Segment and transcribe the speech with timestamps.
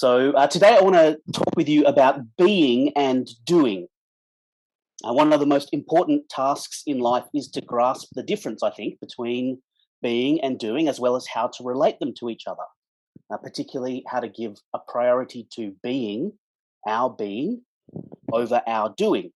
[0.00, 3.88] So, uh, today I want to talk with you about being and doing.
[5.04, 8.70] Uh, one of the most important tasks in life is to grasp the difference, I
[8.70, 9.60] think, between
[10.00, 12.62] being and doing, as well as how to relate them to each other,
[13.32, 16.30] uh, particularly how to give a priority to being,
[16.86, 17.62] our being,
[18.32, 19.32] over our doing.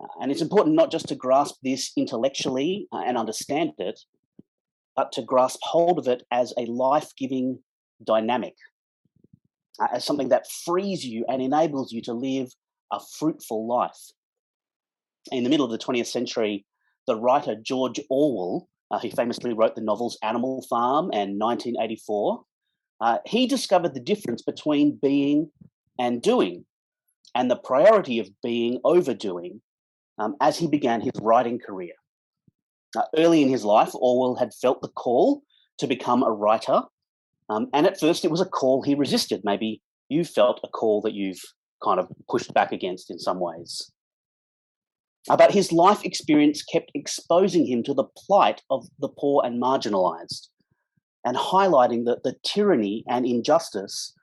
[0.00, 3.98] Uh, and it's important not just to grasp this intellectually uh, and understand it,
[4.94, 7.58] but to grasp hold of it as a life giving
[8.04, 8.54] dynamic,
[9.80, 12.48] as something that frees you and enables you to live
[12.92, 14.12] a fruitful life.
[15.30, 16.64] In the middle of the 20th century,
[17.06, 22.42] the writer George Orwell, uh, who famously wrote the novels Animal Farm and 1984,
[23.00, 25.50] uh, he discovered the difference between being
[25.98, 26.64] and doing,
[27.34, 29.60] and the priority of being over doing
[30.18, 31.92] um, as he began his writing career.
[32.96, 35.42] Uh, early in his life, Orwell had felt the call
[35.78, 36.82] to become a writer,
[37.48, 39.42] um, and at first it was a call he resisted.
[39.44, 41.40] Maybe you felt a call that you've
[41.82, 43.90] kind of pushed back against in some ways.
[45.26, 50.48] But his life experience kept exposing him to the plight of the poor and marginalized,
[51.24, 54.14] and highlighting the, the tyranny and injustice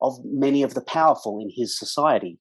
[0.00, 2.38] of many of the powerful in his society.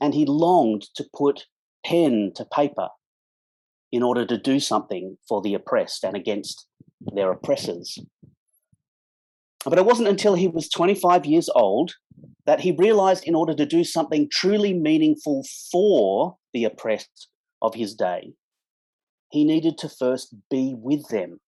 [0.00, 1.46] And he longed to put
[1.84, 2.88] pen to paper
[3.92, 6.66] in order to do something for the oppressed and against
[7.14, 7.98] their oppressors.
[9.64, 11.94] But it wasn't until he was 25 years old
[12.46, 17.28] that he realized in order to do something truly meaningful for the oppressed
[17.60, 18.32] of his day,
[19.30, 21.40] he needed to first be with them.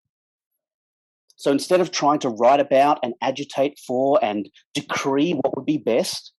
[1.37, 5.79] So instead of trying to write about and agitate for and decree what would be
[5.79, 6.33] best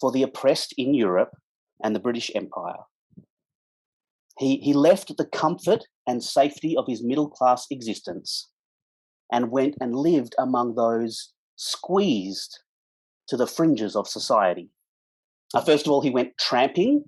[0.00, 1.30] for the oppressed in Europe
[1.82, 2.84] and the British Empire,
[4.38, 8.50] he, he left the comfort and safety of his middle class existence
[9.32, 12.60] and went and lived among those squeezed
[13.28, 14.70] to the fringes of society.
[15.54, 17.04] Uh, first of all, he went tramping.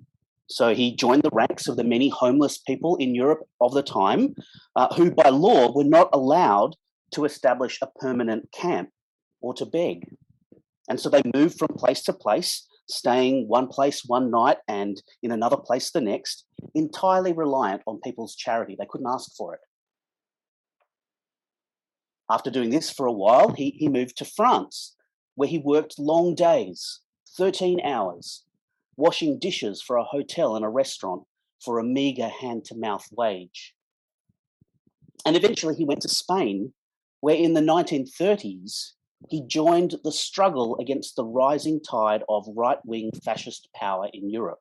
[0.49, 4.33] So he joined the ranks of the many homeless people in Europe of the time
[4.77, 6.75] uh, who, by law, were not allowed
[7.11, 8.89] to establish a permanent camp
[9.41, 10.07] or to beg.
[10.89, 15.31] And so they moved from place to place staying one place one night and in
[15.31, 18.75] another place the next, entirely reliant on people's charity.
[18.77, 19.59] They couldn't ask for it.
[22.29, 24.95] After doing this for a while, he, he moved to France,
[25.35, 26.99] where he worked long days,
[27.37, 28.43] 13 hours,
[28.97, 31.23] washing dishes for a hotel and a restaurant
[31.63, 33.73] for a meager hand to mouth wage.
[35.25, 36.73] And eventually he went to Spain,
[37.21, 38.91] where in the 1930s
[39.29, 44.59] he joined the struggle against the rising tide of right wing fascist power in Europe.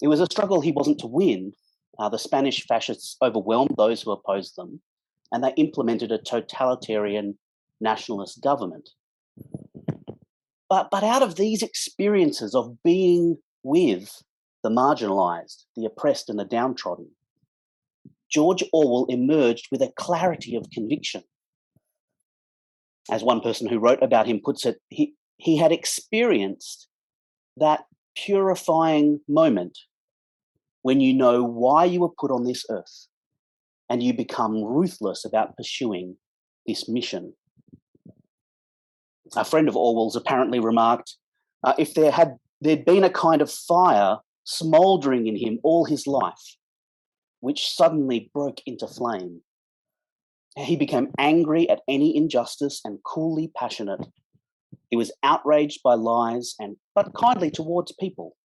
[0.00, 1.52] It was a struggle he wasn't to win.
[1.98, 4.80] Uh, the Spanish fascists overwhelmed those who opposed them,
[5.32, 7.38] and they implemented a totalitarian
[7.80, 8.90] nationalist government.
[10.68, 14.22] But, but out of these experiences of being with
[14.62, 17.10] the marginalized, the oppressed, and the downtrodden,
[18.30, 21.24] George Orwell emerged with a clarity of conviction
[23.10, 26.88] as one person who wrote about him puts it, he, he had experienced
[27.56, 27.84] that
[28.16, 29.78] purifying moment
[30.82, 33.08] when you know why you were put on this earth
[33.92, 36.16] and you become ruthless about pursuing
[36.66, 37.34] this mission.
[39.36, 41.16] A friend of Orwell's apparently remarked
[41.62, 46.06] uh, if there had there'd been a kind of fire smouldering in him all his
[46.06, 46.56] life,
[47.40, 49.42] which suddenly broke into flame,
[50.56, 54.06] he became angry at any injustice and coolly passionate.
[54.88, 58.36] He was outraged by lies and but kindly towards people.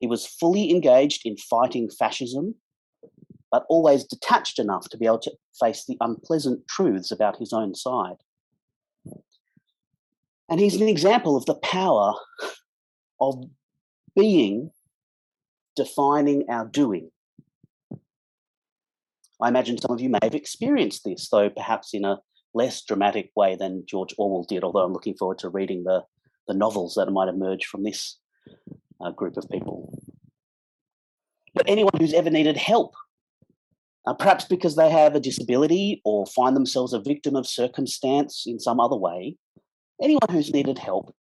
[0.00, 2.56] He was fully engaged in fighting fascism,
[3.50, 7.74] but always detached enough to be able to face the unpleasant truths about his own
[7.74, 8.16] side.
[10.50, 12.14] And he's an example of the power
[13.20, 13.44] of
[14.16, 14.70] being
[15.76, 17.10] defining our doing.
[19.40, 22.18] I imagine some of you may have experienced this, though perhaps in a
[22.54, 26.04] less dramatic way than George Orwell did, although I'm looking forward to reading the,
[26.48, 28.18] the novels that might emerge from this
[29.00, 29.96] uh, group of people.
[31.54, 32.94] But anyone who's ever needed help,
[34.08, 38.58] uh, perhaps because they have a disability or find themselves a victim of circumstance in
[38.58, 39.36] some other way,
[40.02, 41.14] anyone who's needed help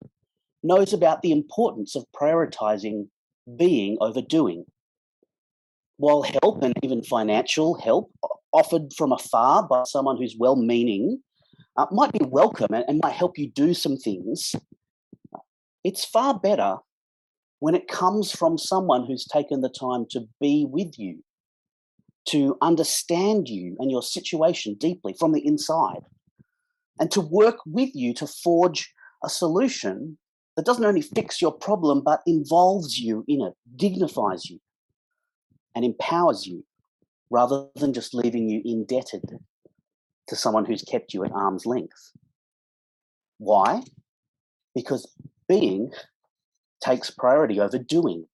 [0.63, 3.09] knows about the importance of prioritizing
[3.57, 4.67] being over doing
[5.97, 8.13] while help and even financial help
[8.53, 11.23] offered from afar by someone who's well meaning
[11.79, 14.55] uh, might be welcome and, and might help you do some things,
[15.85, 16.77] it's far better
[17.61, 21.23] when it comes from someone who's taken the time to be with you,
[22.27, 26.03] to understand you and your situation deeply from the inside,
[26.99, 28.93] and to work with you to forge
[29.23, 30.17] a solution
[30.57, 34.61] that doesn't only fix your problem, but involves you in it, dignifies you,
[35.75, 36.65] and empowers you,
[37.31, 39.41] rather than just leaving you indebted
[40.29, 42.13] to someone who's kept you at arm's length.
[43.39, 43.83] Why?
[44.75, 45.13] Because
[45.49, 45.91] being
[46.81, 48.27] takes priority over doing.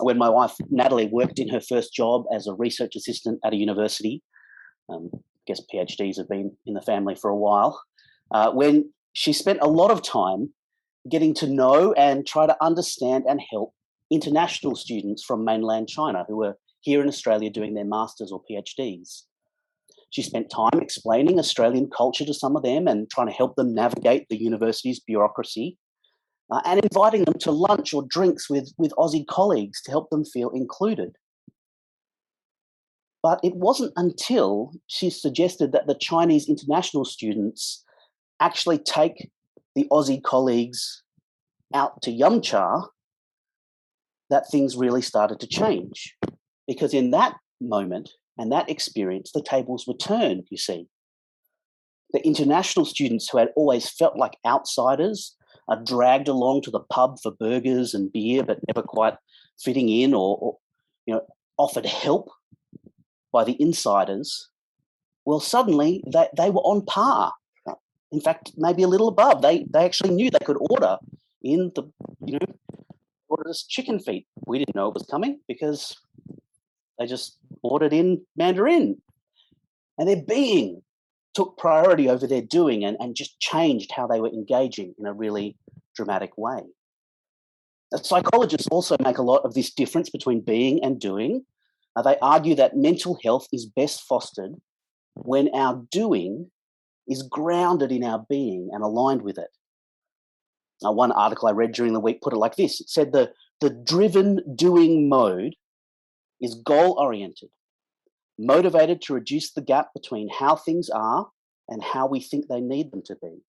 [0.00, 3.56] When my wife Natalie worked in her first job as a research assistant at a
[3.56, 4.22] university,
[4.88, 7.80] um, I guess PhDs have been in the family for a while.
[8.30, 10.52] Uh, when she spent a lot of time
[11.10, 13.74] getting to know and try to understand and help
[14.10, 19.22] international students from mainland China who were here in Australia doing their masters or PhDs.
[20.10, 23.74] She spent time explaining Australian culture to some of them and trying to help them
[23.74, 25.78] navigate the university's bureaucracy
[26.52, 30.22] uh, and inviting them to lunch or drinks with, with Aussie colleagues to help them
[30.22, 31.16] feel included.
[33.22, 37.82] But it wasn't until she suggested that the Chinese international students
[38.38, 39.30] actually take
[39.74, 41.02] the Aussie colleagues
[41.72, 42.86] out to Yumcha
[44.28, 46.14] that things really started to change.
[46.68, 50.86] Because in that moment and that experience, the tables were turned, you see.
[52.12, 55.34] The international students who had always felt like outsiders
[55.72, 59.16] are dragged along to the pub for burgers and beer, but never quite
[59.58, 60.58] fitting in or, or
[61.06, 61.22] you know,
[61.58, 62.30] offered help
[63.32, 64.48] by the insiders.
[65.24, 67.32] Well, suddenly they, they were on par
[68.12, 69.42] in fact, maybe a little above.
[69.42, 70.98] They they actually knew they could order
[71.42, 71.84] in the
[72.24, 72.54] you know
[73.28, 74.26] order this chicken feet.
[74.46, 75.96] We didn't know it was coming because
[76.98, 79.00] they just ordered in Mandarin,
[79.98, 80.82] and they're being
[81.34, 85.12] took priority over their doing and, and just changed how they were engaging in a
[85.12, 85.56] really
[85.96, 86.60] dramatic way.
[88.02, 91.44] Psychologists also make a lot of this difference between being and doing.
[91.94, 94.54] Uh, they argue that mental health is best fostered
[95.14, 96.50] when our doing
[97.06, 99.50] is grounded in our being and aligned with it.
[100.82, 103.32] Now, one article I read during the week put it like this it said the,
[103.60, 105.54] the driven doing mode
[106.40, 107.50] is goal oriented,
[108.46, 111.28] motivated to reduce the gap between how things are
[111.68, 113.42] and how we think they need them to be.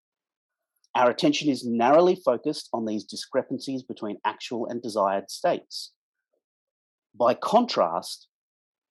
[0.96, 5.92] Our attention is narrowly focused on these discrepancies between actual and desired states.
[7.20, 8.28] By contrast,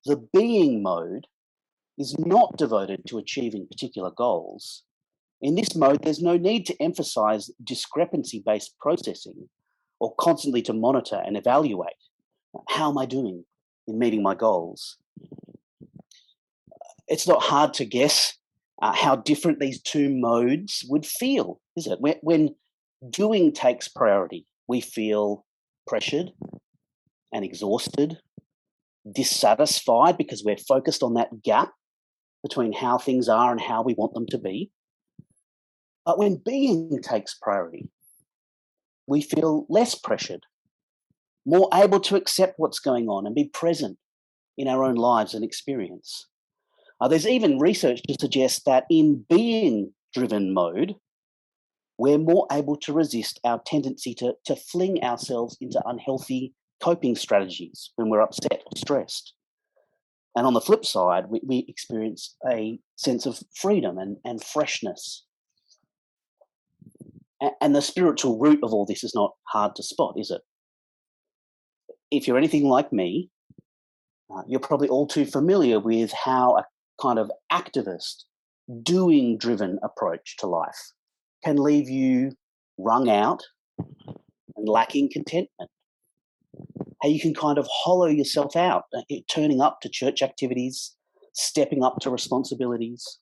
[0.05, 1.27] the being mode
[1.97, 4.83] is not devoted to achieving particular goals.
[5.41, 9.49] In this mode, there's no need to emphasize discrepancy based processing
[9.99, 11.93] or constantly to monitor and evaluate
[12.69, 13.45] how am I doing
[13.87, 14.97] in meeting my goals.
[17.13, 18.35] It's not hard to guess
[18.81, 22.01] uh, how different these two modes would feel, is it?
[22.01, 22.55] When, when
[23.07, 25.45] doing takes priority, we feel
[25.85, 26.31] pressured
[27.31, 28.17] and exhausted,
[29.13, 31.69] dissatisfied because we're focused on that gap
[32.41, 34.71] between how things are and how we want them to be.
[36.07, 37.91] But when being takes priority,
[39.05, 40.47] we feel less pressured,
[41.45, 43.99] more able to accept what's going on and be present
[44.57, 46.25] in our own lives and experience.
[47.01, 50.95] Uh, there's even research to suggest that in being driven mode,
[51.97, 57.91] we're more able to resist our tendency to, to fling ourselves into unhealthy coping strategies
[57.95, 59.33] when we're upset or stressed.
[60.35, 65.25] And on the flip side, we, we experience a sense of freedom and, and freshness.
[67.39, 70.41] And, and the spiritual root of all this is not hard to spot, is it?
[72.09, 73.29] If you're anything like me,
[74.35, 76.65] uh, you're probably all too familiar with how a
[77.01, 78.23] kind of activist,
[78.81, 80.91] doing driven approach to life
[81.43, 82.31] can leave you
[82.77, 83.43] wrung out
[83.77, 85.69] and lacking contentment
[87.03, 90.95] how you can kind of hollow yourself out, uh, turning up to church activities,
[91.33, 93.19] stepping up to responsibilities,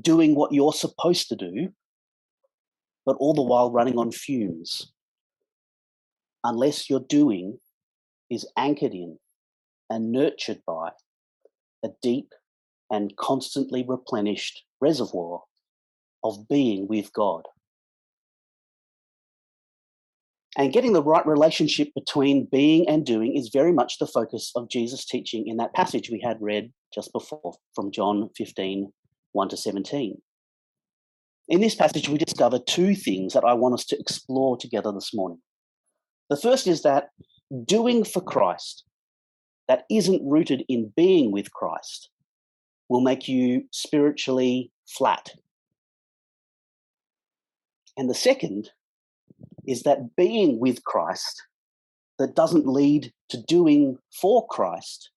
[0.00, 1.68] doing what you're supposed to do,
[3.04, 4.92] but all the while running on fumes.
[6.42, 7.58] Unless your doing
[8.30, 9.18] is anchored in
[9.90, 10.92] and nurtured by
[11.84, 12.32] a deep
[12.90, 15.42] and constantly replenished reservoir
[16.24, 17.42] of being with God.
[20.56, 24.68] And getting the right relationship between being and doing is very much the focus of
[24.68, 28.92] Jesus' teaching in that passage we had read just before from John 15
[29.32, 30.20] 1 to 17.
[31.48, 35.14] In this passage, we discover two things that I want us to explore together this
[35.14, 35.38] morning.
[36.28, 37.10] The first is that
[37.64, 38.84] doing for Christ
[39.68, 42.10] that isn't rooted in being with Christ
[42.88, 45.30] will make you spiritually flat.
[47.96, 48.70] And the second
[49.66, 51.42] is that being with Christ
[52.18, 55.10] that doesn't lead to doing for Christ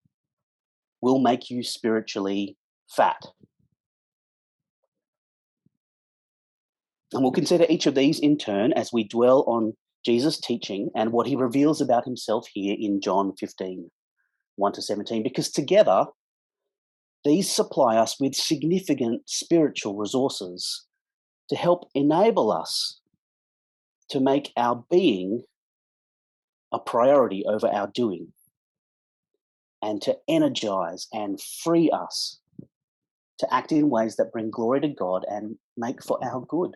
[1.02, 2.58] will make you spiritually
[2.90, 3.26] fat.
[7.14, 9.74] And we'll consider each of these in turn as we dwell on
[10.06, 13.90] Jesus' teaching and what he reveals about himself here in John 15,
[14.56, 16.06] 1 to 17, because together
[17.24, 20.86] these supply us with significant spiritual resources
[21.50, 23.00] to help enable us
[24.10, 25.44] to make our being
[26.72, 28.28] a priority over our doing
[29.82, 32.40] and to energize and free us
[33.40, 36.76] to act in ways that bring glory to God and make for our good.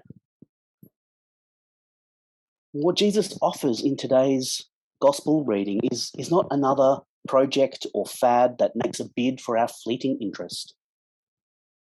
[2.72, 4.66] What Jesus offers in today's
[5.00, 6.98] gospel reading is, is not another
[7.28, 10.76] project or fad that makes a bid for our fleeting interest.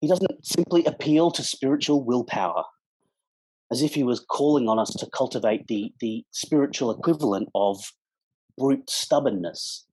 [0.00, 2.64] He doesn't simply appeal to spiritual willpower
[3.70, 7.92] as if he was calling on us to cultivate the, the spiritual equivalent of
[8.56, 9.86] brute stubbornness.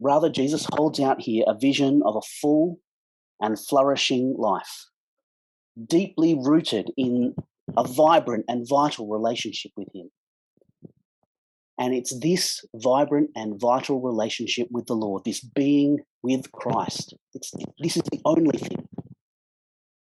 [0.00, 2.78] Rather, Jesus holds out here a vision of a full
[3.40, 4.86] and flourishing life,
[5.86, 7.34] deeply rooted in
[7.76, 10.10] a vibrant and vital relationship with Him.
[11.78, 17.14] And it's this vibrant and vital relationship with the Lord, this being with Christ.
[17.34, 18.88] It's, this is the only thing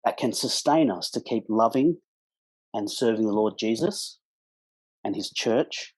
[0.04, 1.98] that can sustain us to keep loving
[2.72, 4.18] and serving the Lord Jesus
[5.04, 5.94] and His church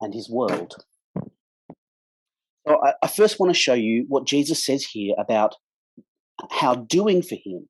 [0.00, 0.74] and His world.
[2.66, 5.54] So I, I first want to show you what Jesus says here about
[6.50, 7.68] how doing for Him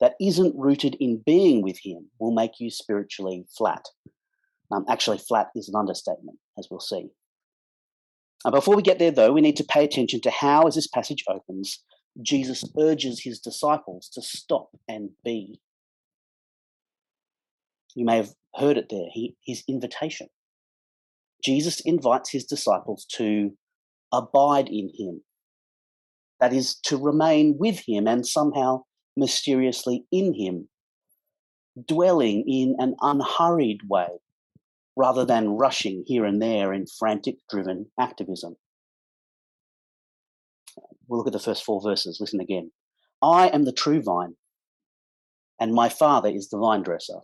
[0.00, 3.86] that isn't rooted in being with Him will make you spiritually flat.
[4.72, 7.08] Um, actually, flat is an understatement, as we'll see.
[8.44, 10.86] Uh, before we get there, though, we need to pay attention to how, as this
[10.86, 11.82] passage opens,
[12.22, 15.60] Jesus urges his disciples to stop and be.
[17.94, 20.28] You may have heard it there, he, his invitation.
[21.44, 23.52] Jesus invites his disciples to
[24.12, 25.22] abide in him,
[26.40, 28.82] that is, to remain with him and somehow
[29.16, 30.68] mysteriously in him,
[31.86, 34.08] dwelling in an unhurried way
[34.96, 38.56] rather than rushing here and there in frantic driven activism.
[41.08, 42.18] We'll look at the first four verses.
[42.20, 42.70] Listen again.
[43.22, 44.34] I am the true vine,
[45.60, 47.20] and my Father is the vine dresser.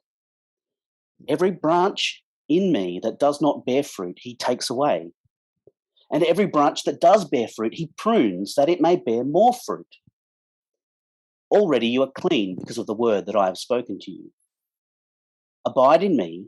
[1.29, 5.13] Every branch in me that does not bear fruit, he takes away.
[6.13, 9.87] And every branch that does bear fruit, he prunes that it may bear more fruit.
[11.51, 14.33] Already you are clean because of the word that I have spoken to you.
[15.65, 16.47] Abide in me,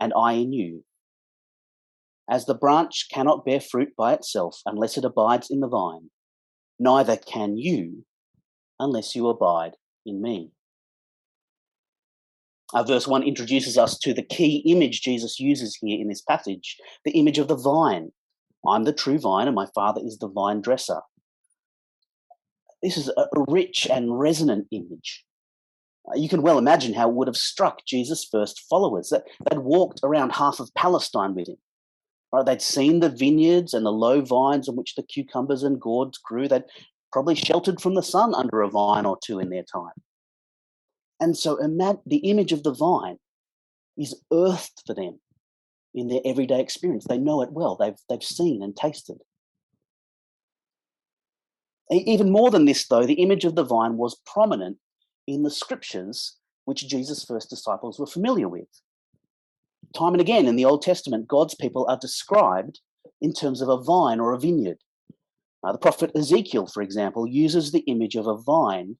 [0.00, 0.84] and I in you.
[2.28, 6.10] As the branch cannot bear fruit by itself unless it abides in the vine,
[6.78, 8.04] neither can you
[8.78, 10.50] unless you abide in me.
[12.74, 16.76] Uh, verse 1 introduces us to the key image Jesus uses here in this passage
[17.04, 18.10] the image of the vine.
[18.66, 21.00] I'm the true vine, and my Father is the vine dresser.
[22.82, 25.24] This is a rich and resonant image
[26.14, 29.08] you can well imagine how it would have struck Jesus' first followers.
[29.08, 31.56] That they'd walked around half of Palestine with him.
[32.32, 32.46] Right?
[32.46, 36.48] They'd seen the vineyards and the low vines on which the cucumbers and gourds grew.
[36.48, 36.64] They'd
[37.12, 39.92] probably sheltered from the sun under a vine or two in their time.
[41.18, 41.56] And so
[42.06, 43.16] the image of the vine
[43.96, 45.18] is earthed for them
[45.94, 47.06] in their everyday experience.
[47.08, 47.76] They know it well.
[47.76, 49.18] They've, they've seen and tasted.
[51.90, 54.76] Even more than this, though, the image of the vine was prominent
[55.26, 58.68] in the scriptures which Jesus' first disciples were familiar with.
[59.94, 62.80] Time and again in the Old Testament, God's people are described
[63.20, 64.78] in terms of a vine or a vineyard.
[65.62, 68.96] Uh, the prophet Ezekiel, for example, uses the image of a vine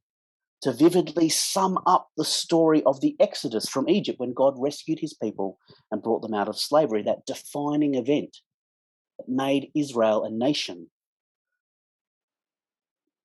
[0.62, 5.12] to vividly sum up the story of the Exodus from Egypt when God rescued his
[5.12, 5.58] people
[5.90, 8.38] and brought them out of slavery, that defining event
[9.18, 10.88] that made Israel a nation.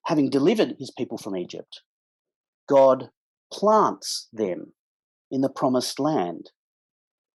[0.05, 1.81] Having delivered his people from Egypt,
[2.71, 3.09] God
[3.51, 4.71] plants them
[5.29, 6.51] in the promised land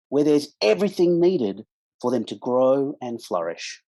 [0.08, 1.66] where there's everything needed
[2.00, 3.82] for them to grow and flourish.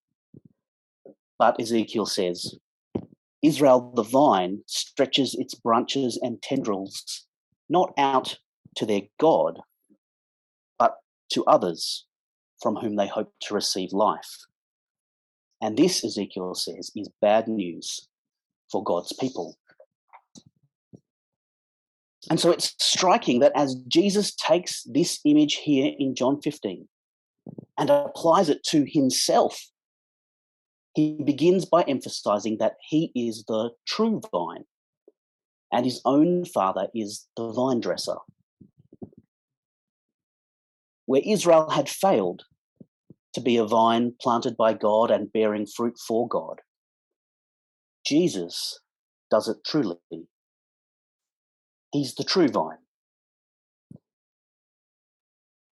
[1.39, 2.57] But Ezekiel says,
[3.43, 7.27] Israel, the vine, stretches its branches and tendrils
[7.71, 8.37] not out
[8.77, 9.61] to their God,
[10.79, 10.97] but
[11.33, 12.05] to others
[12.61, 14.45] from whom they hope to receive life.
[15.63, 18.07] And this, Ezekiel says, is bad news
[18.71, 19.57] for God's people.
[22.31, 26.89] And so it's striking that as Jesus takes this image here in John 15
[27.79, 29.71] and applies it to himself,
[30.95, 34.65] he begins by emphasizing that he is the true vine
[35.73, 38.17] and his own father is the vine dresser.
[41.07, 42.43] Where Israel had failed
[43.35, 46.61] to be a vine planted by God and bearing fruit for God,
[48.05, 48.79] Jesus
[49.31, 49.97] does it truly
[51.93, 52.79] He's the true vine.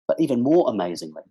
[0.08, 1.24] But even more amazingly,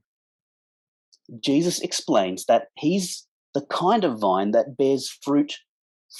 [1.40, 5.58] Jesus explains that he's the kind of vine that bears fruit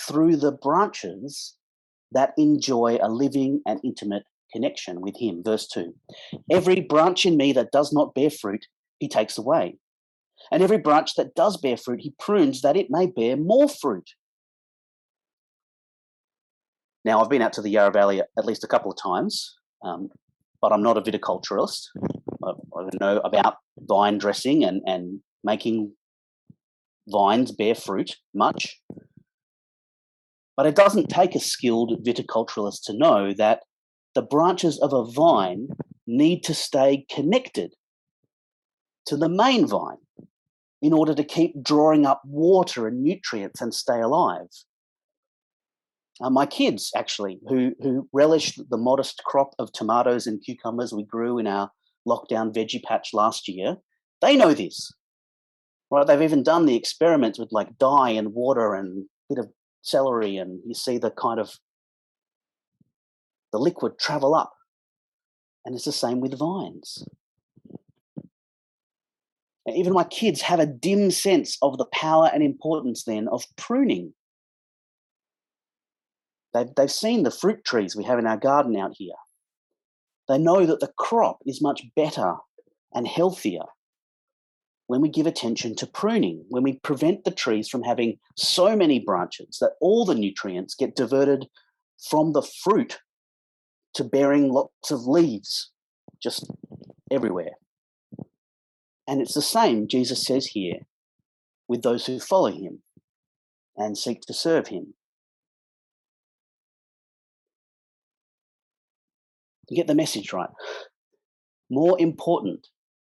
[0.07, 1.57] through the branches
[2.13, 5.43] that enjoy a living and intimate connection with him.
[5.43, 5.95] Verse 2
[6.51, 8.67] Every branch in me that does not bear fruit,
[8.99, 9.77] he takes away.
[10.51, 14.11] And every branch that does bear fruit, he prunes that it may bear more fruit.
[17.05, 20.09] Now, I've been out to the Yarra Valley at least a couple of times, um,
[20.61, 21.87] but I'm not a viticulturalist.
[22.45, 25.93] I, I know about vine dressing and, and making
[27.09, 28.81] vines bear fruit much.
[30.57, 33.63] But it doesn't take a skilled viticulturalist to know that
[34.15, 35.69] the branches of a vine
[36.07, 37.75] need to stay connected
[39.07, 39.97] to the main vine
[40.81, 44.49] in order to keep drawing up water and nutrients and stay alive.
[46.21, 51.05] Uh, my kids, actually, who, who relished the modest crop of tomatoes and cucumbers we
[51.05, 51.71] grew in our
[52.07, 53.77] lockdown veggie patch last year,
[54.21, 54.93] they know this.
[55.91, 56.07] Right?
[56.07, 59.51] They've even done the experiments with like dye and water and a bit of
[59.83, 61.59] celery, and you see the kind of
[63.53, 64.53] the liquid travel up.
[65.65, 67.05] And it's the same with vines.
[69.73, 74.13] Even my kids have a dim sense of the power and importance then of pruning.
[76.55, 79.15] They've, they've seen the fruit trees we have in our garden out here.
[80.29, 82.35] They know that the crop is much better
[82.95, 83.65] and healthier
[84.87, 88.99] when we give attention to pruning, when we prevent the trees from having so many
[88.99, 91.47] branches that all the nutrients get diverted
[92.11, 93.01] from the fruit
[93.95, 95.71] to bearing lots of leaves
[96.23, 96.47] just
[97.11, 97.53] everywhere.
[99.09, 100.81] And it's the same, Jesus says here,
[101.69, 102.83] with those who follow him
[103.77, 104.95] and seek to serve him.
[109.69, 110.51] Get the message right.
[111.71, 112.67] More important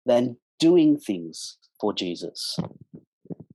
[0.06, 2.58] than doing things for Jesus,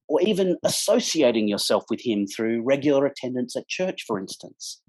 [0.08, 4.80] or even associating yourself with him through regular attendance at church, for instance,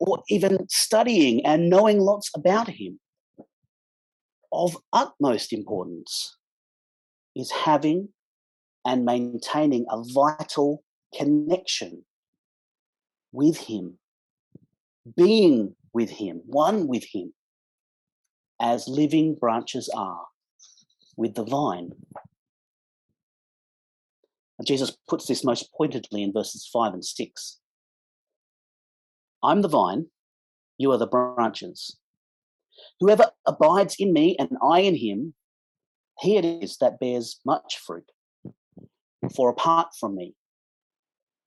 [0.00, 2.98] or even studying and knowing lots about him.
[4.52, 6.36] Of utmost importance
[7.34, 8.10] is having
[8.86, 10.84] and maintaining a vital
[11.16, 12.04] connection
[13.32, 13.98] with him,
[15.16, 17.32] being with him, one with him,
[18.60, 20.26] as living branches are
[21.16, 21.92] with the vine.
[24.58, 27.58] And Jesus puts this most pointedly in verses 5 and 6.
[29.42, 30.06] I'm the vine,
[30.78, 31.96] you are the branches.
[33.00, 35.34] Whoever abides in me and I in him,
[36.20, 38.10] he it is that bears much fruit.
[39.34, 40.34] For apart from me,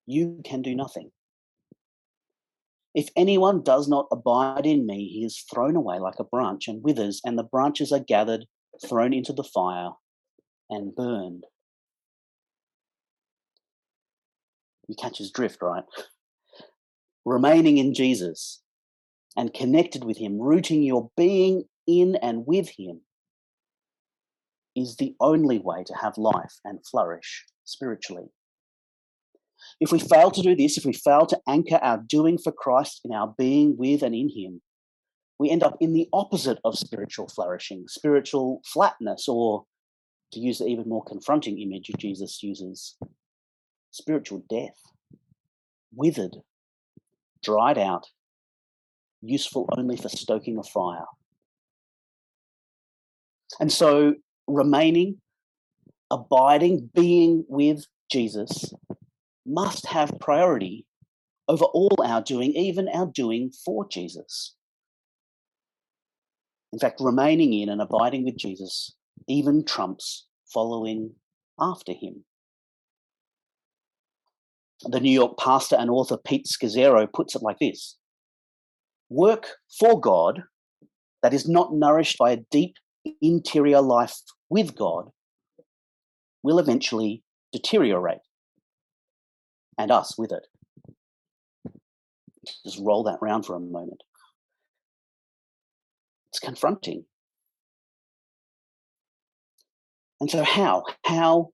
[0.06, 1.12] you can do nothing.
[2.98, 6.84] If anyone does not abide in me, he is thrown away like a branch and
[6.84, 8.48] withers, and the branches are gathered,
[8.84, 9.92] thrown into the fire,
[10.72, 11.44] and burned.
[14.88, 15.84] You catch his drift, right?
[17.24, 18.64] Remaining in Jesus
[19.36, 23.02] and connected with him, rooting your being in and with him,
[24.76, 28.32] is the only way to have life and flourish spiritually.
[29.80, 33.02] If we fail to do this, if we fail to anchor our doing for Christ
[33.06, 34.62] in our being with and in Him,
[35.40, 39.66] we end up in the opposite of spiritual flourishing, spiritual flatness, or
[40.34, 42.98] to use the even more confronting image Jesus uses,
[43.92, 44.76] spiritual death,
[45.96, 46.38] withered,
[47.44, 48.08] dried out,
[49.22, 51.06] useful only for stoking a fire.
[53.60, 54.16] And so,
[54.48, 55.22] remaining,
[56.10, 58.74] abiding, being with Jesus
[59.48, 60.86] must have priority
[61.48, 64.56] over all our doing, even our doing for Jesus.
[66.74, 68.94] In fact, remaining in and abiding with Jesus
[69.28, 71.14] even trumps following
[71.60, 72.26] after him.
[74.84, 77.98] The New York pastor and author Pete Scazzero puts it like this
[79.10, 79.48] Work
[79.80, 80.44] for God
[81.24, 82.76] that is not nourished by a deep
[83.22, 84.18] interior life
[84.50, 85.10] with God
[86.44, 88.20] will eventually deteriorate
[89.78, 90.48] and us with it.
[92.64, 94.04] Just roll that round for a moment.
[96.32, 97.06] It's confronting.
[100.20, 100.84] And so, how?
[101.06, 101.50] How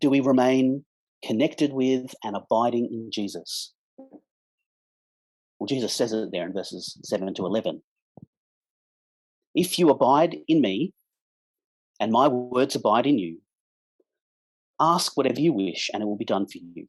[0.00, 0.84] do we remain
[1.24, 3.72] connected with and abiding in Jesus?
[5.58, 7.82] Well, Jesus says it there in verses 7 to 11.
[9.54, 10.92] If you abide in me
[12.00, 13.38] and my words abide in you,
[14.80, 16.88] ask whatever you wish and it will be done for you.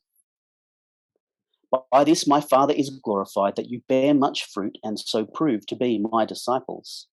[1.91, 5.75] By this my Father is glorified, that you bear much fruit and so prove to
[5.75, 7.07] be my disciples.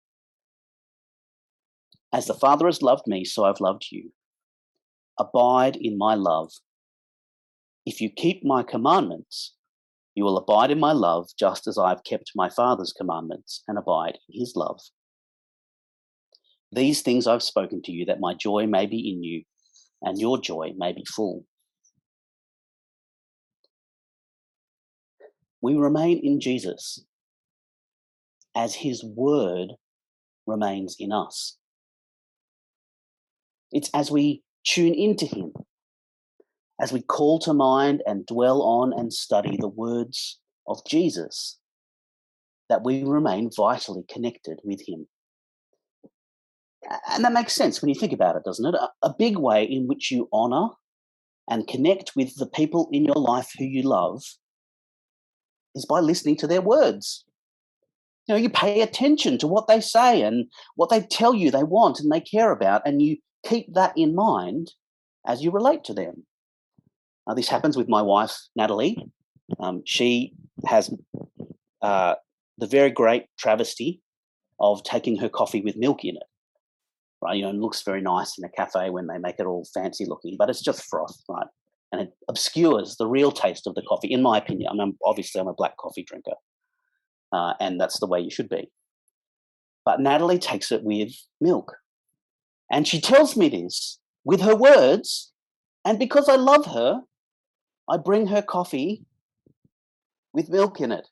[2.12, 4.12] As the Father has loved me, so I've loved you.
[5.18, 6.52] Abide in my love.
[7.84, 9.54] If you keep my commandments,
[10.14, 13.76] you will abide in my love, just as I have kept my Father's commandments and
[13.76, 14.80] abide in his love.
[16.72, 19.42] These things I've spoken to you, that my joy may be in you,
[20.00, 21.44] and your joy may be full.
[25.66, 27.04] We remain in Jesus
[28.54, 29.72] as his word
[30.46, 31.56] remains in us.
[33.72, 35.52] It's as we tune into him
[36.80, 41.58] as we call to mind and dwell on and study the words of Jesus,
[42.68, 45.08] that we remain vitally connected with him.
[47.10, 48.80] And that makes sense when you think about it, doesn't it?
[49.02, 50.68] A, big way in which you honor
[51.50, 54.22] and connect with the people in your life who you love
[55.76, 57.24] is by listening to their words.
[58.26, 61.62] You know, you pay attention to what they say and what they tell you they
[61.62, 64.72] want and they care about, and you keep that in mind
[65.26, 66.26] as you relate to them.
[67.26, 68.98] Uh, this happens with my wife, Natalie.
[69.60, 70.34] Um, she
[70.66, 70.92] has
[71.82, 72.14] uh,
[72.58, 74.00] the very great travesty
[74.58, 76.22] of taking her coffee with milk in it.
[77.22, 79.66] Right, you know, it looks very nice in a cafe when they make it all
[79.72, 81.46] fancy looking, but it's just froth, right?
[81.92, 84.68] And it obscures the real taste of the coffee, in my opinion.
[84.70, 86.34] I mean, obviously, I'm a black coffee drinker,
[87.32, 88.70] uh, and that's the way you should be.
[89.84, 91.76] But Natalie takes it with milk.
[92.70, 95.32] And she tells me this with her words.
[95.84, 97.02] And because I love her,
[97.88, 99.04] I bring her coffee
[100.32, 101.06] with milk in it.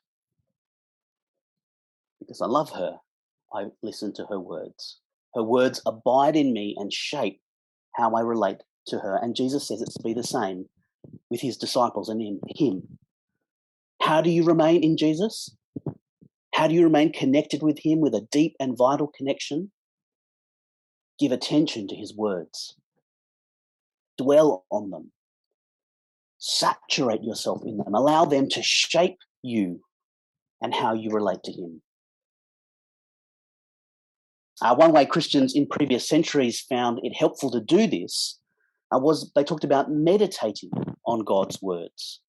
[2.19, 2.97] Because I love her,
[3.53, 4.99] I listen to her words.
[5.33, 7.39] Her words abide in me and shape
[7.95, 9.19] how I relate to her.
[9.21, 10.65] And Jesus says it's to be the same
[11.29, 12.97] with his disciples and in him.
[14.01, 15.55] How do you remain in Jesus?
[16.53, 19.71] How do you remain connected with him with a deep and vital connection?
[21.19, 22.75] Give attention to his words.
[24.17, 25.11] Dwell on them
[26.45, 29.81] saturate yourself in them, allow them to shape you
[30.61, 31.81] and how you relate to Him.
[34.61, 38.39] Uh, one way Christians in previous centuries found it helpful to do this
[38.93, 40.71] uh, was they talked about meditating
[41.05, 42.21] on God's words.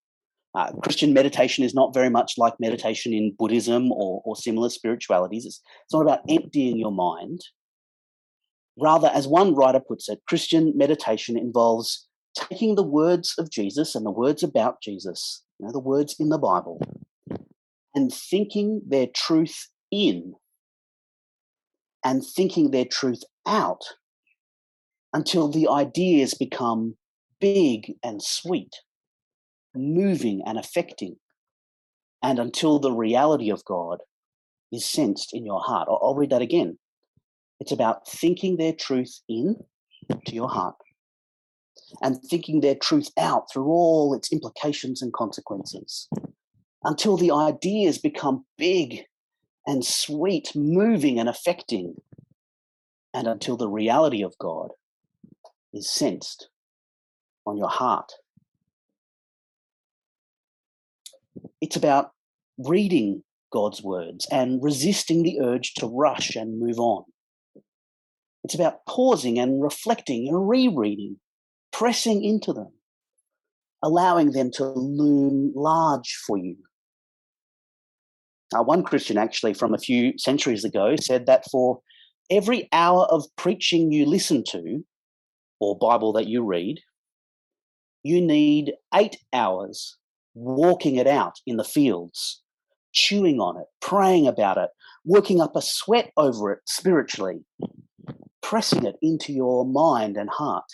[0.55, 5.45] Uh, Christian meditation is not very much like meditation in Buddhism or, or similar spiritualities.
[5.45, 7.43] It's, it's not about emptying your mind.
[8.79, 14.05] Rather, as one writer puts it, Christian meditation involves taking the words of Jesus and
[14.05, 16.81] the words about Jesus, you know, the words in the Bible,
[17.95, 20.35] and thinking their truth in
[22.05, 23.83] and thinking their truth out
[25.13, 26.97] until the ideas become
[27.41, 28.75] big and sweet,
[29.75, 31.17] moving and affecting,
[32.23, 33.99] and until the reality of God
[34.73, 35.89] is sensed in your heart.
[35.89, 36.79] I'll, read that again.
[37.61, 39.57] It's about thinking their truth in
[40.27, 40.77] to your heart
[42.03, 46.09] and thinking their truth out through all its implications and consequences
[46.85, 49.05] until the ideas become big
[49.67, 51.95] and sweet, moving and affecting,
[53.13, 54.71] and until the reality of God
[55.77, 56.49] is sensed
[57.47, 58.13] on your heart.
[61.61, 62.11] It's about
[62.59, 67.05] reading God's words and resisting the urge to rush and move on.
[68.45, 71.17] It's about pausing and reflecting and rereading
[71.77, 72.73] pressing into them,
[73.83, 76.57] allowing them to loom large for you.
[78.51, 81.81] Now, one Christian actually from a few centuries ago said that for
[82.31, 84.83] every hour of preaching you listen to,
[85.61, 86.81] or Bible that you read,
[88.03, 89.97] you need eight hours
[90.35, 92.43] walking it out in the fields,
[92.93, 94.71] chewing on it, praying about it,
[95.05, 97.45] working up a sweat over it spiritually,
[98.43, 100.65] pressing it into your mind and heart.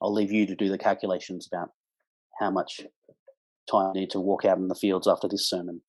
[0.00, 1.70] I'll leave you to do the calculations about
[2.38, 2.80] how much
[3.70, 5.80] time you need to walk out in the fields after this sermon.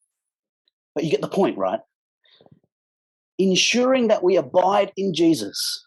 [0.94, 1.82] But you get the point, right?
[3.38, 5.85] Ensuring that we abide in Jesus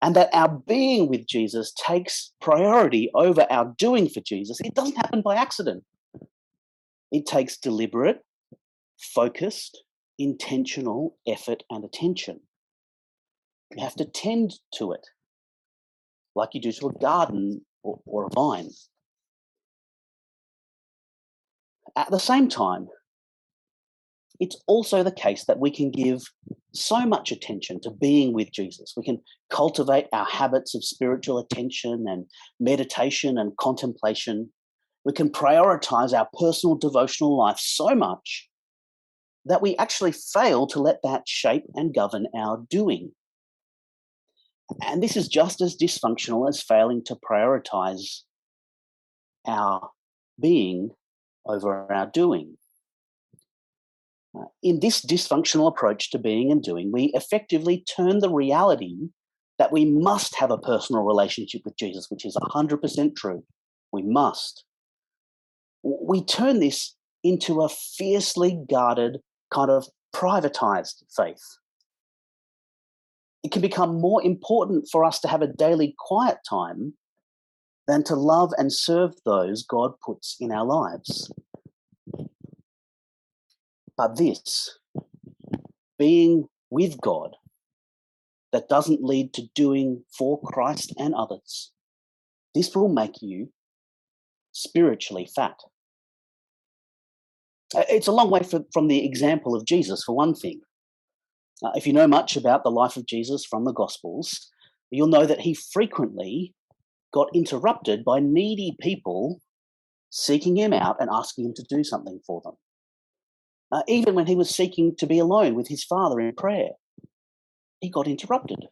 [0.00, 4.96] and that our being with Jesus takes priority over our doing for Jesus, it doesn't
[4.96, 5.84] happen by accident.
[7.10, 8.20] It takes deliberate,
[8.98, 9.82] focused,
[10.18, 12.40] intentional effort and attention.
[13.76, 15.06] You have to tend to it
[16.34, 18.70] like you do to a garden or, or a vine.
[21.96, 22.88] At the same time,
[24.40, 26.22] it's also the case that we can give
[26.72, 28.94] so much attention to being with Jesus.
[28.96, 29.20] We can
[29.50, 32.26] cultivate our habits of spiritual attention and
[32.60, 34.50] meditation and contemplation.
[35.04, 38.48] we can prioritize our personal devotional life so much
[39.46, 43.12] that we actually fail to let that shape and govern our doing.
[44.82, 48.22] And this is just as dysfunctional as failing to prioritize
[49.46, 49.90] our
[50.38, 50.90] being
[51.46, 52.58] over our doing.
[54.62, 59.08] In this dysfunctional approach to being and doing, we effectively turn the reality
[59.58, 63.44] that we must have a personal relationship with Jesus, which is 100% true.
[63.92, 64.64] We must.
[65.82, 69.18] We turn this into a fiercely guarded,
[69.52, 71.42] kind of privatized faith.
[73.42, 76.94] It can become more important for us to have a daily quiet time
[77.86, 81.32] than to love and serve those God puts in our lives.
[83.98, 84.78] But this,
[85.98, 87.34] being with God,
[88.52, 91.72] that doesn't lead to doing for Christ and others,
[92.54, 93.48] this will make you
[94.52, 95.56] spiritually fat.
[97.74, 100.60] Uh, it's a long way from the example of Jesus, for one thing.
[101.62, 104.48] Uh, if you know much about the life of Jesus from the Gospels,
[104.90, 106.54] you'll know that he frequently
[107.12, 109.40] got interrupted by needy people
[110.10, 112.54] seeking him out and asking him to do something for them
[113.70, 116.70] uh, even when he was seeking to be alone with his father in prayer.
[117.80, 118.66] He got interrupted.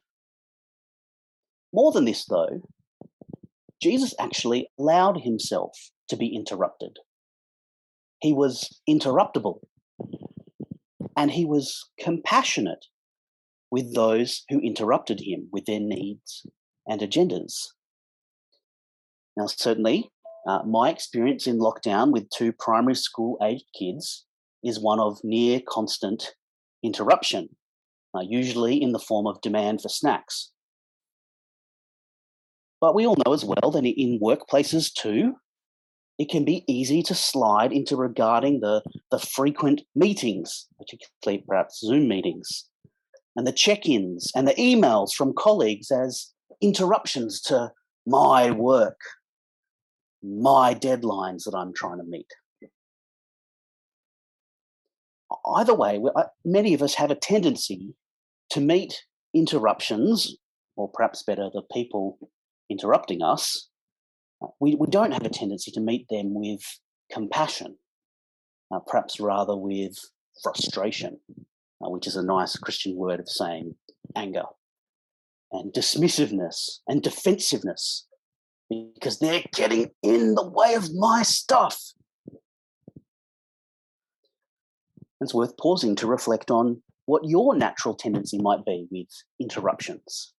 [1.73, 2.63] More than this, though,
[3.81, 5.73] Jesus actually allowed himself
[6.09, 6.97] to be interrupted.
[8.21, 9.61] He was interruptible
[11.17, 12.87] and he was compassionate
[13.71, 16.47] with those who interrupted him with their needs
[16.87, 17.69] and agendas.
[19.37, 20.11] Now, certainly,
[20.49, 24.26] uh, my experience in lockdown with two primary school aged kids
[24.67, 26.35] is one of near constant
[26.83, 27.49] interruption,
[28.15, 30.51] uh, usually in the form of demand for snacks.
[32.81, 35.37] But we all know as well that in workplaces too,
[36.19, 42.09] it can be easy to slide into regarding the, the frequent meetings, particularly perhaps Zoom
[42.09, 42.69] meetings,
[43.37, 47.71] and the check ins and the emails from colleagues as interruptions to
[48.07, 48.99] my work,
[50.23, 52.27] my deadlines that I'm trying to meet
[55.57, 57.95] either way, uh, many of us have a tendency
[58.51, 59.03] to meet
[59.35, 60.37] interruptions,
[60.77, 62.19] or perhaps better, the people
[62.71, 63.69] interrupting us.
[64.43, 66.61] Uh, we, we don't have a tendency to meet them with
[67.13, 67.77] compassion,
[68.73, 69.97] uh, perhaps rather with
[70.43, 71.19] frustration,
[71.85, 73.75] uh, which is a nice Christian word of saying
[74.15, 74.45] anger
[75.53, 78.07] and dismissiveness and defensiveness
[78.69, 81.81] because they're getting in the way of my stuff.
[85.21, 89.09] It's worth pausing to reflect on what your natural tendency might be with
[89.41, 90.35] interruptions.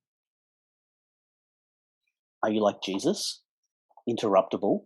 [2.44, 3.42] Are you like Jesus,
[4.08, 4.86] interruptible?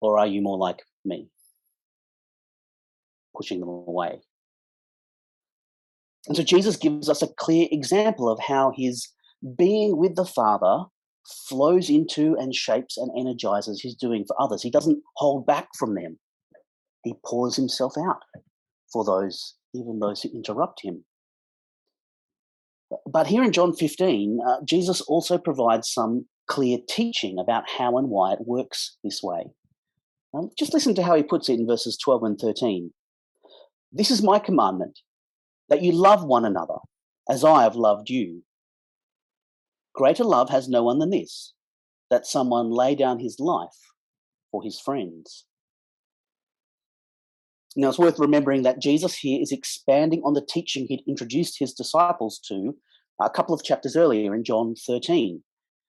[0.00, 1.28] Or are you more like me,
[3.34, 4.20] pushing them away?
[6.28, 9.08] And so Jesus gives us a clear example of how his
[9.56, 10.84] being with the Father
[11.48, 14.62] flows into and shapes and energizes his doing for others.
[14.62, 16.18] He doesn't hold back from them
[17.06, 18.22] he pours himself out
[18.92, 21.04] for those, even those who interrupt him.
[23.08, 28.08] But here in John 15, uh, Jesus also provides some clear teaching about how and
[28.08, 29.44] why it works this way.
[30.34, 32.92] Um, just listen to how he puts it in verses 12 and 13.
[33.92, 34.98] This is my commandment
[35.68, 36.78] that you love one another
[37.30, 38.42] as I have loved you.
[39.94, 41.54] Greater love has no one than this
[42.10, 43.78] that someone lay down his life
[44.50, 45.44] for his friends.
[47.78, 51.74] Now, it's worth remembering that Jesus here is expanding on the teaching he'd introduced his
[51.74, 52.74] disciples to
[53.20, 55.42] a couple of chapters earlier in John 13.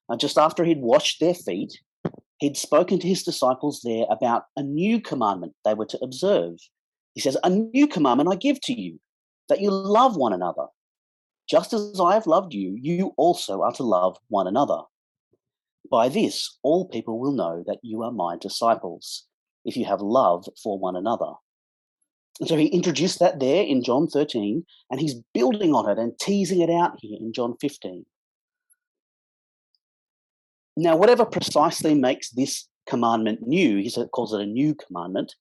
[0.10, 1.80] Uh, just after he'd washed their feet,
[2.40, 6.56] he'd spoken to his disciples there about a new commandment they were to observe.
[7.14, 9.00] He says, A new commandment I give to you,
[9.48, 10.66] that you love one another.
[11.50, 14.82] Just as I have loved you, you also are to love one another.
[15.90, 19.26] By this, all people will know that you are my disciples,
[19.64, 21.32] if you have love for one another.
[22.40, 26.18] And so he introduced that there in John 13, and he's building on it and
[26.20, 28.06] teasing it out here in John 15.
[30.76, 35.34] Now, whatever precisely makes this commandment new, he calls it a new commandment.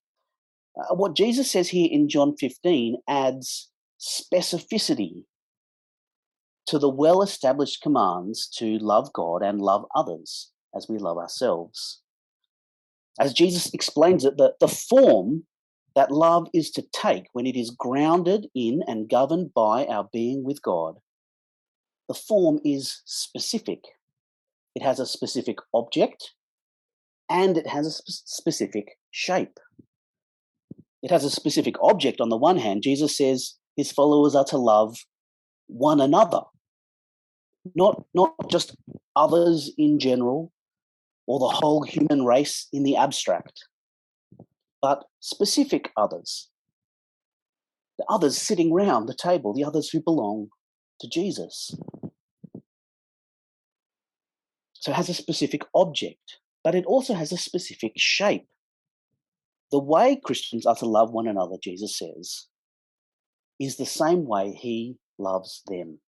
[0.77, 5.25] Uh, what Jesus says here in John 15 adds specificity
[6.67, 12.01] to the well established commands to love God and love others as we love ourselves.
[13.21, 15.45] As Jesus explains it, the, the form
[15.97, 20.45] that love is to take when it is grounded in and governed by our being
[20.45, 20.97] with God.
[22.07, 23.81] The form is specific.
[24.75, 26.35] It has a specific object
[27.31, 29.59] and it has a sp- specific shape.
[31.03, 32.21] It has a specific object.
[32.21, 34.97] On the one hand, Jesus says his followers are to love
[35.67, 36.43] one another,
[37.75, 38.77] not, not just
[39.17, 40.53] others in general
[41.27, 43.65] or the whole human race in the abstract,
[44.87, 46.49] but specific others.
[47.99, 50.51] The others sitting round the table, the others who belong
[51.01, 51.77] to Jesus.
[54.75, 58.47] So it has a specific object, but it also has a specific shape.
[59.73, 62.47] The way Christians are to love one another, Jesus says,
[63.59, 65.99] is the same way he loves them.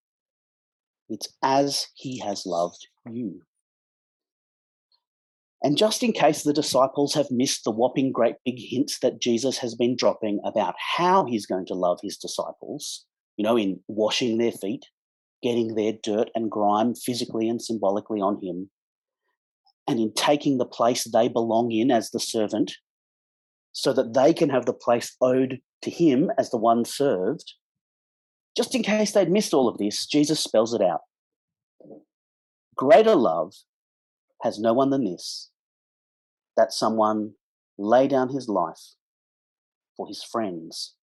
[1.09, 3.43] It's as he has loved you.
[5.63, 9.59] And just in case the disciples have missed the whopping great big hints that Jesus
[9.59, 13.05] has been dropping about how he's going to love his disciples,
[13.37, 14.87] you know, in washing their feet,
[15.43, 18.71] getting their dirt and grime physically and symbolically on him,
[19.89, 22.77] and in taking the place they belong in as the servant,
[23.73, 27.55] so that they can have the place owed to him as the one served.
[28.57, 31.01] Just in case they'd missed all of this, Jesus spells it out.
[32.77, 33.55] Greater love
[34.43, 35.51] has no one than this
[36.57, 37.33] that someone
[37.79, 38.95] lay down his life
[39.97, 40.95] for his friends.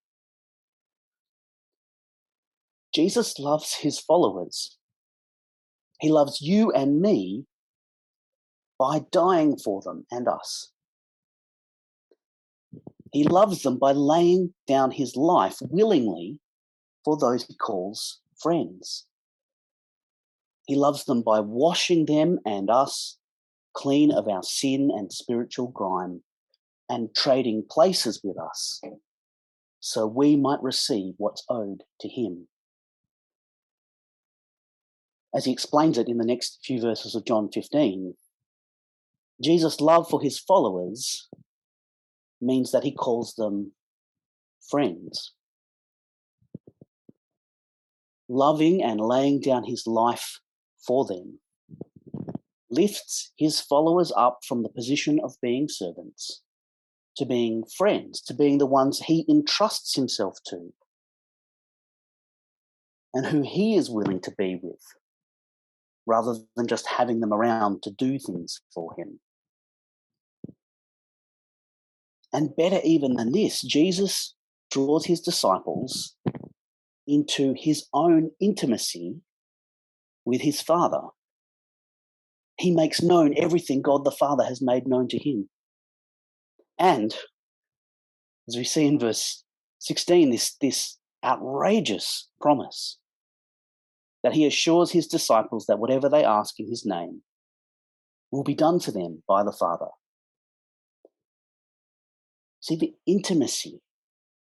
[2.93, 4.77] Jesus loves his followers.
[5.99, 7.45] He loves you and me
[8.77, 10.71] by dying for them and us.
[13.11, 16.39] He loves them by laying down his life willingly
[17.05, 19.05] for those he calls friends.
[20.67, 23.17] He loves them by washing them and us
[23.75, 26.21] clean of our sin and spiritual grime
[26.89, 28.81] and trading places with us
[29.79, 32.47] so we might receive what's owed to him
[35.35, 38.15] as he explains it in the next few verses of John 15,
[39.43, 41.27] Jesus' love for his followers
[42.39, 43.73] means that he calls them
[44.69, 45.33] friends.
[48.29, 50.39] Loving and laying down his life
[50.87, 51.39] for them
[52.69, 56.41] lifts his followers up from the position of being servants
[57.17, 60.73] to being friends, to being the ones he entrusts himself to
[63.13, 64.81] and who he is willing to be with
[66.05, 69.19] rather than just having them around to do things for him.
[72.33, 74.35] And better even than this, Jesus
[74.69, 76.15] draws his disciples
[77.07, 79.15] into his own intimacy
[80.25, 81.01] with his Father.
[82.57, 85.49] He makes known everything God the Father has made known to him.
[86.79, 87.15] And
[88.47, 89.43] as we see in verse
[89.79, 92.97] 16, this, this outrageous promise
[94.23, 97.21] that he assures his disciples that whatever they ask in his name
[98.31, 99.87] will be done for them by the Father.
[102.61, 103.81] See the intimacy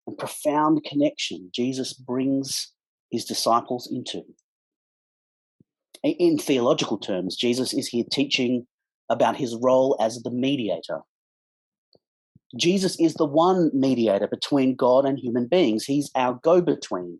[0.05, 2.73] and profound connection Jesus brings
[3.09, 4.23] his disciples into.
[6.03, 8.65] In theological terms, Jesus is here teaching
[9.09, 11.01] about his role as the mediator.
[12.57, 15.85] Jesus is the one mediator between God and human beings.
[15.85, 17.19] He's our go between.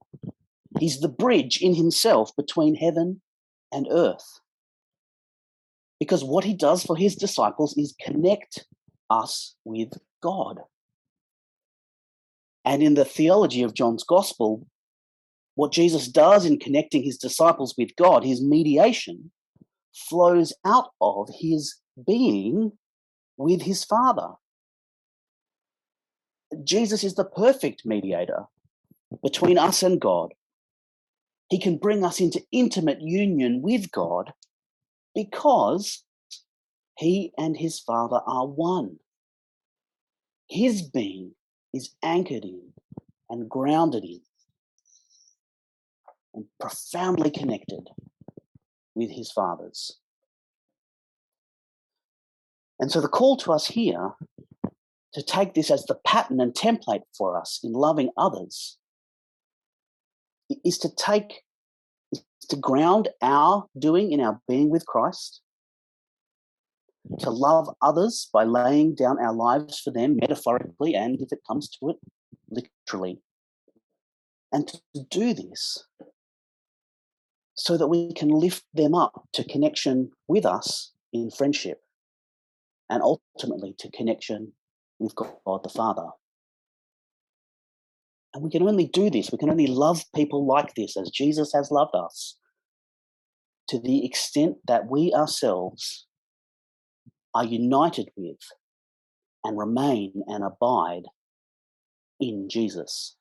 [0.79, 3.21] He's the bridge in himself between heaven
[3.71, 4.39] and earth.
[5.99, 8.65] Because what he does for his disciples is connect
[9.09, 10.59] us with God.
[12.65, 14.65] And in the theology of John's gospel,
[15.55, 19.31] what Jesus does in connecting his disciples with God, his mediation,
[19.93, 22.71] flows out of his being
[23.37, 24.29] with his Father.
[26.63, 28.45] Jesus is the perfect mediator
[29.23, 30.33] between us and God.
[31.49, 34.31] He can bring us into intimate union with God
[35.13, 36.03] because
[36.97, 38.97] he and his Father are one.
[40.47, 41.33] His being
[41.73, 42.73] is anchored in
[43.29, 44.21] and grounded in
[46.33, 47.89] and profoundly connected
[48.95, 49.97] with his Father's.
[52.79, 54.13] And so the call to us here
[55.13, 58.77] to take this as the pattern and template for us in loving others
[60.65, 61.43] is to take,
[62.11, 65.41] is to ground our doing in our being with Christ,
[67.19, 71.69] to love others by laying down our lives for them metaphorically and, if it comes
[71.69, 71.97] to it,
[72.49, 73.19] literally.
[74.51, 75.85] And to do this
[77.61, 81.79] so that we can lift them up to connection with us in friendship
[82.89, 84.51] and ultimately to connection
[84.97, 86.07] with God the Father.
[88.33, 91.53] And we can only do this, we can only love people like this as Jesus
[91.53, 92.35] has loved us
[93.67, 96.07] to the extent that we ourselves
[97.35, 98.39] are united with
[99.43, 101.03] and remain and abide
[102.19, 103.15] in Jesus.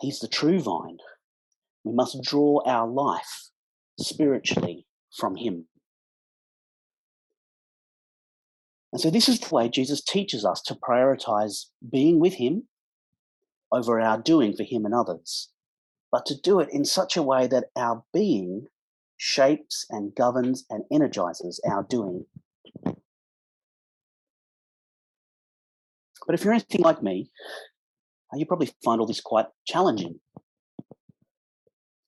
[0.00, 0.96] He's the true vine.
[1.84, 3.50] We must draw our life
[3.98, 5.66] spiritually from Him.
[8.92, 12.68] And so, this is the way Jesus teaches us to prioritize being with Him
[13.70, 15.50] over our doing for Him and others,
[16.10, 18.66] but to do it in such a way that our being
[19.18, 22.24] shapes and governs and energizes our doing.
[26.28, 27.30] But if you're anything like me,
[28.32, 30.20] uh, you probably find all this quite challenging.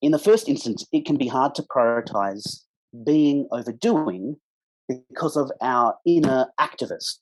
[0.01, 2.61] In the first instance, it can be hard to prioritize
[3.05, 4.37] being over doing
[4.87, 7.19] because of our inner activist.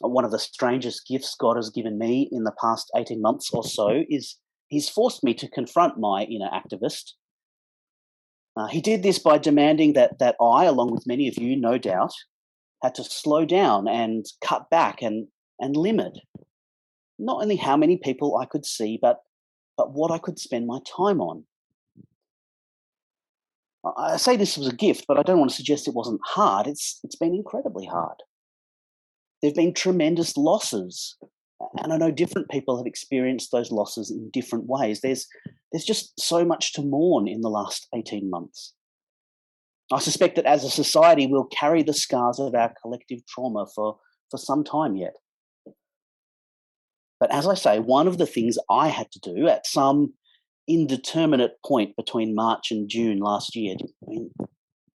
[0.00, 3.64] One of the strangest gifts God has given me in the past 18 months or
[3.64, 4.36] so is
[4.68, 7.12] He's forced me to confront my inner activist.
[8.56, 11.78] Uh, he did this by demanding that, that I, along with many of you, no
[11.78, 12.12] doubt,
[12.82, 15.28] had to slow down and cut back and,
[15.60, 16.18] and limit
[17.18, 19.20] not only how many people I could see, but,
[19.76, 21.44] but what I could spend my time on.
[23.96, 26.66] I say this was a gift, but I don't want to suggest it wasn't hard.
[26.66, 28.16] It's it's been incredibly hard.
[29.40, 31.16] There've been tremendous losses,
[31.78, 35.02] and I know different people have experienced those losses in different ways.
[35.02, 35.28] There's
[35.70, 38.74] there's just so much to mourn in the last 18 months.
[39.92, 43.98] I suspect that as a society we'll carry the scars of our collective trauma for,
[44.30, 45.12] for some time yet.
[47.18, 50.12] But as I say, one of the things I had to do at some
[50.68, 53.76] indeterminate point between March and June last year.
[53.80, 54.30] I mean,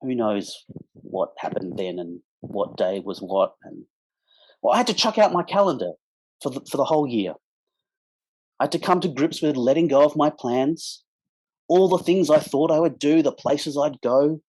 [0.01, 3.55] who knows what happened then and what day was what?
[3.64, 3.85] And
[4.62, 5.93] well, I had to chuck out my calendar
[6.43, 7.35] for the, for the whole year.
[8.59, 11.03] I had to come to grips with letting go of my plans,
[11.68, 14.41] all the things I thought I would do, the places I'd go.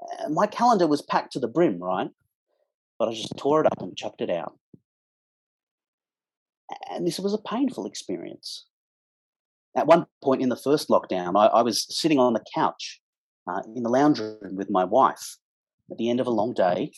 [0.00, 2.08] Uh, my calendar was packed to the brim, right?
[2.98, 4.56] But I just tore it up and chucked it out.
[6.90, 8.66] And this was a painful experience.
[9.76, 13.00] At one point in the first lockdown, I, I was sitting on the couch
[13.46, 15.36] uh, in the lounge room with my wife
[15.90, 16.92] at the end of a long day,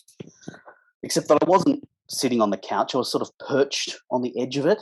[1.02, 2.94] except that I wasn't sitting on the couch.
[2.94, 4.80] I was sort of perched on the edge of it.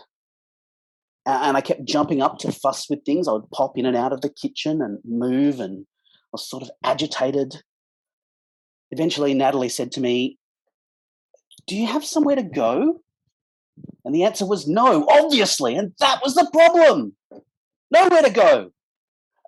[1.27, 3.29] And I kept jumping up to fuss with things.
[3.29, 6.63] I would pop in and out of the kitchen and move, and I was sort
[6.63, 7.63] of agitated.
[8.91, 10.39] Eventually, Natalie said to me,
[11.67, 13.03] Do you have somewhere to go?
[14.09, 15.77] And the answer was no, obviously.
[15.77, 17.13] And that was the problem
[17.91, 18.71] nowhere to go.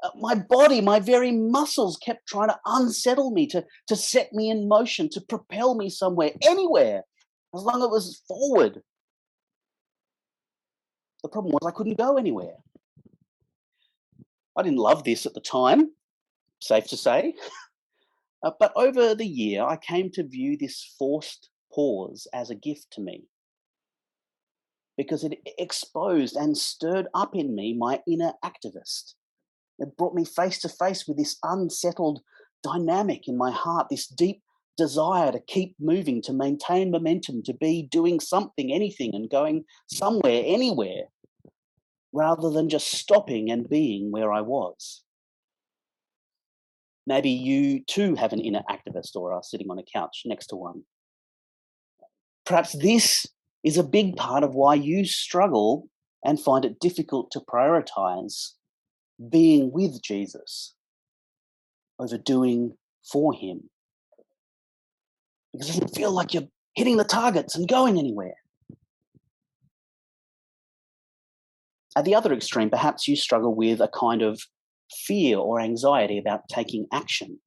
[0.03, 4.51] Uh, my body, my very muscles kept trying to unsettle me, to, to set me
[4.51, 7.05] in motion, to propel me somewhere, anywhere,
[7.55, 8.83] as long as it was forward.
[11.23, 12.57] The problem was I couldn't go anywhere.
[14.59, 15.93] I didn't love this at the time,
[16.61, 17.35] safe to say.
[18.43, 22.91] Uh, but over the year, I came to view this forced pause as a gift
[22.93, 23.25] to me
[25.01, 29.15] because it exposed and stirred up in me my inner activist.
[29.79, 32.21] It brought me face to face with this unsettled
[32.63, 34.43] dynamic in my heart, this deep
[34.77, 40.43] desire to keep moving, to maintain momentum, to be doing something, anything, and going somewhere,
[40.45, 41.05] anywhere,
[42.13, 45.03] rather than just stopping and being where I was.
[47.07, 50.57] Maybe you too have an inner activist or are sitting on a couch next to
[50.57, 50.83] one.
[52.45, 53.27] Perhaps this
[53.65, 55.89] is a big part of why you struggle
[56.25, 58.51] and find it difficult to prioritize
[59.31, 60.75] being with Jesus
[61.99, 62.77] over doing
[63.11, 63.69] for him.
[65.53, 68.35] Because it doesn't feel like you're hitting the targets and going anywhere.
[71.97, 74.41] At the other extreme, perhaps you struggle with a kind of
[75.07, 77.41] fear or anxiety about taking action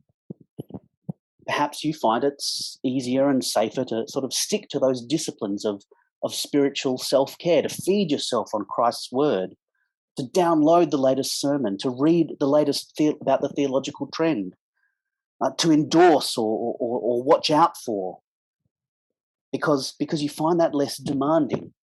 [1.46, 5.84] perhaps you find it's easier and safer to sort of stick to those disciplines of
[6.24, 9.56] of spiritual self care, to feed yourself on Christ's word,
[10.18, 14.56] to download the latest sermon, to read the latest the- about the theological trend,
[15.42, 18.20] uh, to endorse or, or, or watch out for,
[19.52, 21.74] because, because you find that less demanding,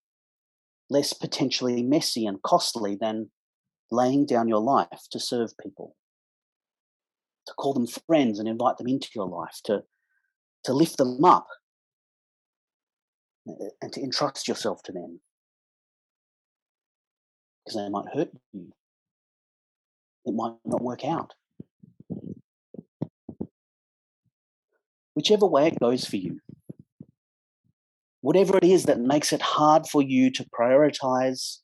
[0.89, 3.31] less potentially messy and costly than
[3.91, 5.97] laying down your life to serve people,
[7.47, 9.83] to call them friends and invite them into your life, to,
[10.65, 11.47] to lift them up
[13.47, 15.21] and to entrust yourself to them
[17.65, 18.73] because they might hurt you.
[20.25, 21.35] It might not work out.
[25.15, 26.41] Whichever way it goes for you,
[28.21, 31.59] whatever it is that makes it hard for you to prioritize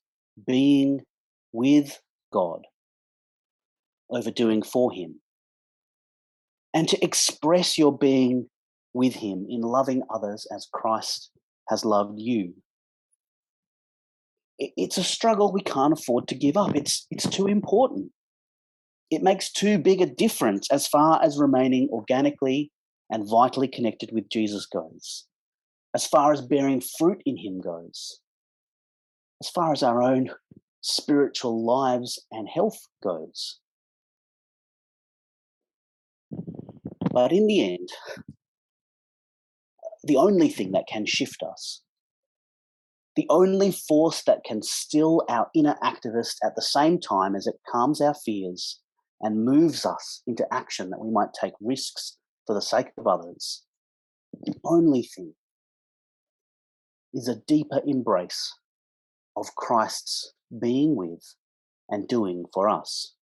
[0.47, 1.01] being
[1.53, 2.01] with
[2.33, 2.63] God
[4.11, 5.21] over doing for Him,
[6.75, 8.49] and to express your being
[8.93, 11.31] with Him in loving others as Christ
[11.69, 12.55] has loved you.
[14.59, 16.75] It's a struggle we can't afford to give up.
[16.75, 18.11] It's, it's too important.
[19.11, 22.73] It makes too big a difference as far as remaining organically
[23.11, 25.27] and vitally connected with Jesus goes,
[25.95, 28.21] as far as bearing fruit in Him goes,
[29.43, 30.31] as far as our own
[30.81, 33.61] spiritual lives and health goes.
[37.13, 37.89] But in the end,
[40.07, 41.83] the only thing that can shift us,
[43.17, 47.57] the only force that can still our inner activist at the same time as it
[47.71, 48.81] calms our fears
[49.21, 53.65] and moves us into action that we might take risks for the sake of others,
[54.43, 55.35] the only thing
[57.15, 58.55] is a deeper embrace
[59.37, 61.35] of Christ's being with
[61.89, 63.15] and doing for us.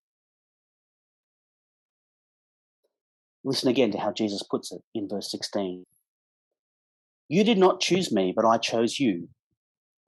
[3.43, 5.85] Listen again to how Jesus puts it in verse 16.
[7.27, 9.29] You did not choose me, but I chose you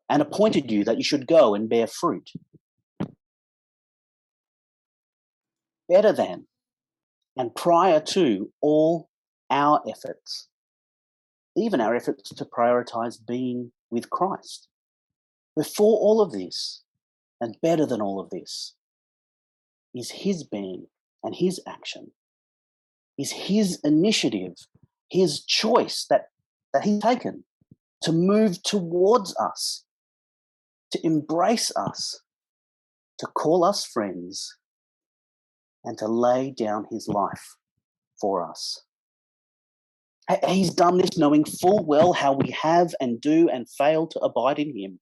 [0.09, 2.31] and appointed you that you should go and bear fruit.
[5.89, 6.45] Better than
[7.37, 9.09] and prior to all
[9.49, 10.49] our efforts,
[11.55, 14.67] even our efforts to prioritize being with Christ.
[15.55, 16.83] Before all of this,
[17.39, 18.73] and better than all of this,
[19.95, 20.87] is His being
[21.23, 22.11] and His action
[23.17, 24.53] is his initiative,
[25.09, 26.27] his choice that,
[26.73, 27.43] that he's taken
[28.01, 29.85] to move towards us,
[30.91, 32.21] to embrace us,
[33.19, 34.55] to call us friends,
[35.83, 37.55] and to lay down his life
[38.19, 38.83] for us.
[40.45, 44.59] He's done this knowing full well how we have and do and fail to abide
[44.59, 44.99] in him.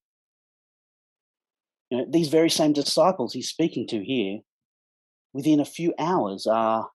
[1.90, 4.40] You know, these very same disciples he's speaking to here,
[5.32, 6.90] within a few hours, are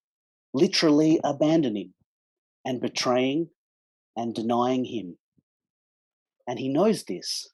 [0.54, 1.94] literally abandoning
[2.66, 3.50] and betraying
[4.16, 5.18] and denying him.
[6.48, 7.48] And he knows this.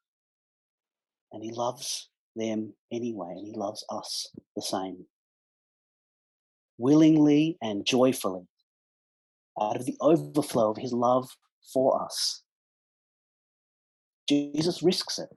[1.32, 5.06] And he loves them anyway, and he loves us the same.
[6.78, 8.48] Willingly and joyfully,
[9.60, 11.30] out of the overflow of his love
[11.74, 12.44] for us,
[14.30, 15.30] Jesus risks it.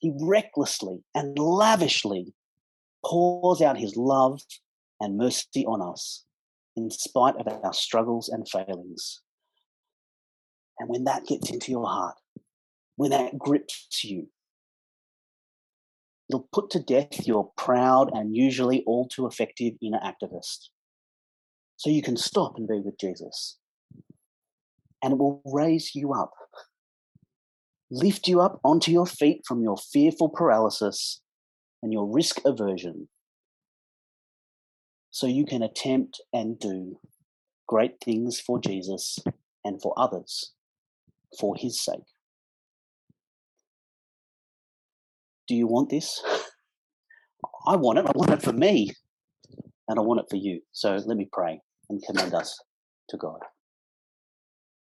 [0.00, 2.34] He recklessly and lavishly
[3.04, 4.40] pours out his love
[5.00, 6.24] and mercy on us
[6.76, 9.21] in spite of our struggles and failings.
[10.78, 12.16] And when that gets into your heart,
[12.96, 14.28] when that grips you,
[16.28, 20.68] it'll put to death your proud and usually all too effective inner activist.
[21.76, 23.58] So you can stop and be with Jesus.
[25.02, 26.32] And it will raise you up,
[27.90, 31.20] lift you up onto your feet from your fearful paralysis
[31.82, 33.08] and your risk aversion
[35.10, 36.98] so you can attempt and do
[37.66, 39.18] great things for Jesus
[39.64, 40.52] and for others
[41.38, 42.04] for his sake.
[45.48, 46.22] Do you want this?
[47.66, 48.06] I want it.
[48.06, 48.90] I want it for me.
[49.88, 50.60] And I want it for you.
[50.72, 51.60] So let me pray
[51.90, 52.58] and commend us
[53.10, 53.40] to God.